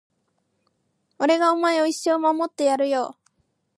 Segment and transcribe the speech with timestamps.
[1.19, 3.19] 俺がお前を一生守ってやるよ